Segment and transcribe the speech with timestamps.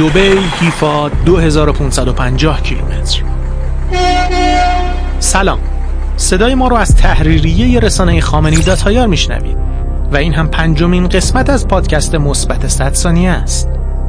[0.00, 3.22] دوبی هیفا 2550 کیلومتر.
[5.18, 5.58] سلام.
[6.16, 9.56] صدای ما رو از تحریریه رسانه خامنی داتایار میشنوید
[10.12, 13.68] و این هم پنجمین قسمت از پادکست مثبت 100 ثانیه است.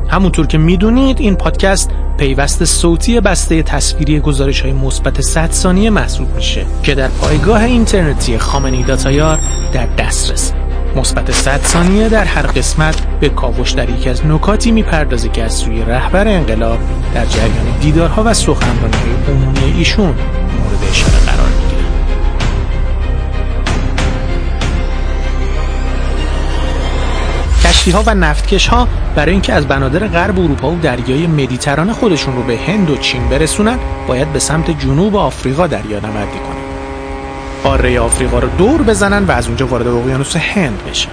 [0.10, 6.35] همونطور که می‌دونید این پادکست پیوست صوتی بسته تصویری گزارش های مثبت 100 ثانیه محسوب
[6.35, 9.39] میشه که در پایگاه اینترنتی خامنی داتایار
[9.73, 10.53] در دسترس.
[10.96, 15.53] مثبت 100 ثانیه در هر قسمت به کاوش در یکی از نکاتی می‌پردازه که از
[15.53, 16.80] سوی رهبر انقلاب
[17.13, 21.82] در جریان دیدارها و سخنرانی عمومی ایشون مورد اشاره قرار می‌گیرن.
[27.66, 32.35] کشتی ها و نفتکش ها برای اینکه از بنادر غرب اروپا و دریای مدیترانه خودشون
[32.35, 33.77] رو به هند و چین برسونن
[34.08, 36.51] باید به سمت جنوب آفریقا دریا نوردی کنن
[37.64, 41.10] قاره آفریقا رو دور بزنن و از اونجا وارد اقیانوس هند بشن.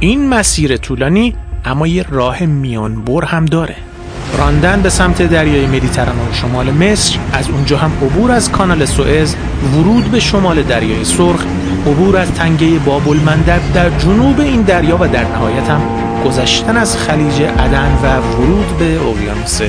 [0.00, 1.34] این مسیر طولانی
[1.64, 3.76] اما یه راه میانبر هم داره.
[4.38, 9.34] راندن به سمت دریای مدیترانه و شمال مصر از اونجا هم عبور از کانال سوئز
[9.74, 11.44] ورود به شمال دریای سرخ
[11.86, 15.80] عبور از تنگه باب المندب در جنوب این دریا و در نهایت هم
[16.24, 19.60] گذشتن از خلیج عدن و ورود به اقیانوس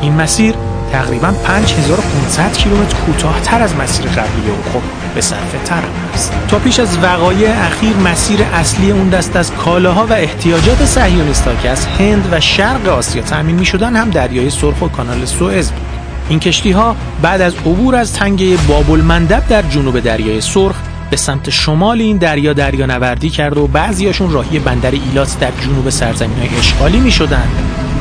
[0.00, 0.54] این مسیر
[0.94, 4.82] تقریبا 5500 کیلومتر کوتاهتر از مسیر قبلی او خب
[5.14, 5.82] به صرفه تر
[6.14, 6.32] است.
[6.48, 11.70] تا پیش از وقایع اخیر مسیر اصلی اون دست از کالاها و احتیاجات صهیونیست‌ها که
[11.70, 15.86] از هند و شرق آسیا تأمین می‌شدن هم دریای سرخ و کانال سوئز بود.
[16.28, 20.76] این کشتی ها بعد از عبور از تنگه باب المندب در جنوب دریای سرخ
[21.10, 25.90] به سمت شمال این دریا دریا نوردی کرد و بعضیاشون راهی بندر ایلات در جنوب
[25.90, 27.48] سرزمین های اشغالی می شدن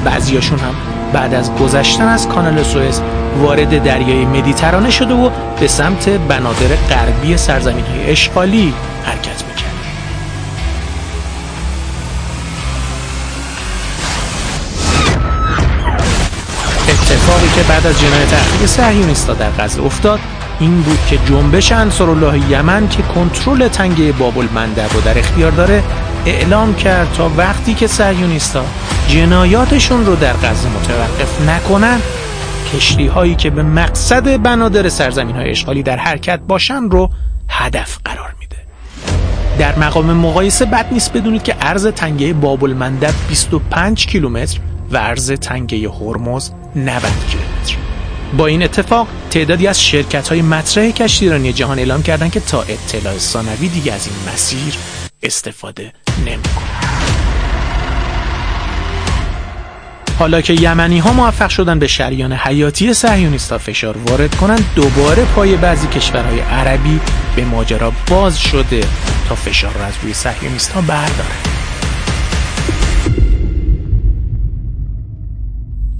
[0.06, 3.02] بعضیاشون هم بعد از گذشتن از کانال سوئز
[3.42, 8.74] وارد دریای مدیترانه شده و به سمت بنادر غربی سرزمین های اشغالی
[9.06, 9.74] حرکت می‌کرد.
[16.90, 20.20] اتفاقی که بعد از جنایت اخیر صهیونیست‌ها در غزه افتاد
[20.60, 25.84] این بود که جنبش انصارالله یمن که کنترل تنگه باب المندب رو در اختیار داره
[26.26, 28.66] اعلام کرد تا وقتی که صهیونیست‌ها
[29.08, 32.00] جنایاتشون رو در غزه متوقف نکنن.
[32.74, 37.10] کشتی هایی که به مقصد بنادر سرزمین های اشغالی در حرکت باشن رو
[37.50, 38.56] هدف قرار میده.
[39.60, 44.60] در مقام مقایسه بد نیست بدونید که عرض تنگه باب المندب 25 کیلومتر
[44.92, 47.76] و عرض تنگه هرمز 90 کیلومتر.
[48.38, 53.18] با این اتفاق تعدادی از شرکت های مطرح کشتیرانی جهان اعلام کردند که تا اطلاع
[53.18, 54.74] ثانوی دیگه از این مسیر
[55.24, 55.94] استفاده
[56.26, 56.93] نمی‌کنند.
[60.20, 65.56] حالا که یمنی ها موفق شدن به شریان حیاتی صهیونیستا فشار وارد کنند دوباره پای
[65.58, 67.00] بعضی کشورهای عربی
[67.36, 68.82] به ماجرا باز شده
[69.30, 71.48] تا فشار را از روی صهیونیستا بردارند.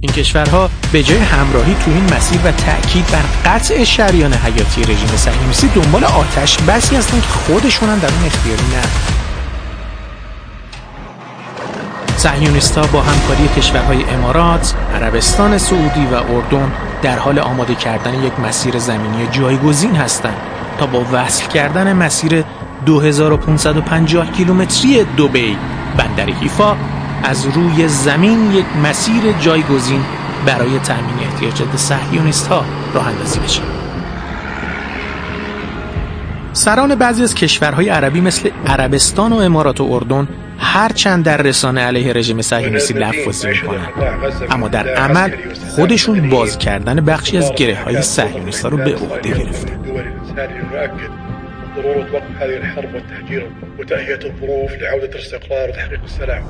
[0.00, 5.16] این کشورها به جای همراهی تو این مسیر و تأکید بر قطع شریان حیاتی رژیم
[5.16, 9.13] صهیونیستی دنبال آتش بسی هستند که خودشون هم در اون اختیاری نه
[12.24, 18.78] صهیونیست‌ها با همکاری کشورهای امارات، عربستان سعودی و اردن در حال آماده کردن یک مسیر
[18.78, 20.36] زمینی جایگزین هستند
[20.78, 22.44] تا با وصل کردن مسیر
[22.86, 25.56] 2550 کیلومتری دوبی
[25.98, 26.76] بندر حیفا
[27.24, 30.04] از روی زمین یک مسیر جایگزین
[30.46, 32.64] برای تأمین احتیاجات صهیونیست ها
[32.94, 33.62] راه اندازی بشه.
[36.52, 40.28] سران بعضی از کشورهای عربی مثل عربستان و امارات و اردن
[40.64, 43.88] هرچند در رسانه علیه رژیم صهیونیستی لفظی می‌کنن
[44.50, 45.30] اما در عمل
[45.70, 49.80] خودشون باز کردن بخشی از گره های صهیونیست رو به عهده گرفتن
[51.76, 53.46] ضرورة وقف هذه الحرب والتهجير
[53.78, 56.42] وتهيئة الظروف لعودة الاستقرار وتحقيق السلام.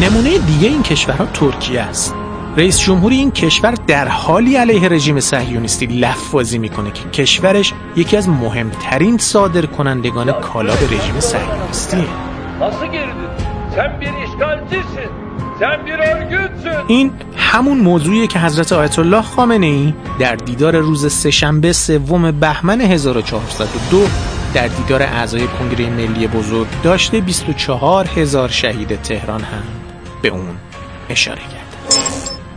[0.00, 2.14] نمونه دیگه این کشورها ترکیه است.
[2.56, 8.28] رئیس جمهوری این کشور در حالی علیه رژیم صهیونیستی لفظی می‌کنه که کشورش یکی از
[8.28, 12.29] مهمترین صادر کنندگان کالا به رژیم صهیونیستیه.
[16.88, 22.80] این همون موضوعیه که حضرت آیت الله خامنه ای در دیدار روز سهشنبه سوم بهمن
[22.80, 24.06] 1402
[24.54, 29.62] در دیدار اعضای کنگره ملی بزرگ داشته 24 هزار شهید تهران هم
[30.22, 30.46] به اون
[31.10, 31.94] اشاره کرد.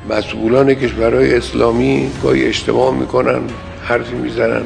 [0.10, 3.42] مسئولان کشورهای اسلامی گاهی اجتماع می‌کنن
[3.84, 4.64] حرفی می‌زنن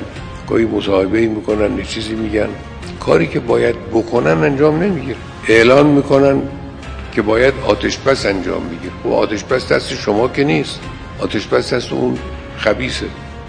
[0.50, 2.50] گاهی مصاحبه می‌کنن چیزی میگن.
[3.00, 5.18] کاری که باید بکنن انجام نمی‌گیرن
[5.48, 6.42] اعلان می‌کنن
[7.12, 10.80] که باید آتش بس انجام بگیر و خب آتش بس دست شما که نیست.
[11.20, 12.18] آتش بس دست اون
[12.58, 13.06] خبیسه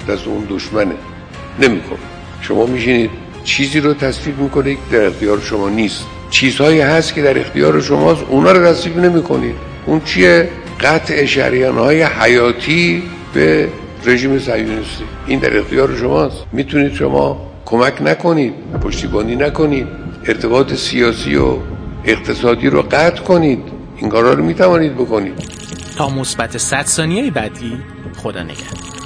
[0.09, 0.95] دست اون دشمنه.
[1.63, 1.99] نمیکن
[2.41, 3.11] شما میشینید
[3.45, 6.05] چیزی رو تصویب می‌کنه که در اختیار شما نیست.
[6.31, 9.55] چیزهایی هست که در اختیار شماست اونا رو تصدیق نمی کنید
[9.87, 10.49] اون چیه؟
[10.81, 13.03] قطع شریان های حیاتی
[13.35, 13.69] به
[14.05, 15.05] رژیم صهیونیستی.
[15.27, 16.37] این در اختیار شماست.
[16.53, 19.87] می‌تونید شما کمک نکنید پشتیبانی نکنید
[20.27, 21.57] ارتباط سیاسی و
[22.05, 23.63] اقتصادی رو قطع کنید.
[23.97, 25.35] این کارا رو می‌توانید بکنید.
[25.97, 27.79] تا مثبت 100 ثانیه بعدی
[28.17, 28.98] خدا نگهدار.